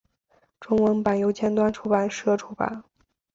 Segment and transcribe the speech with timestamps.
[0.59, 2.83] 中文版由尖端出版社出版。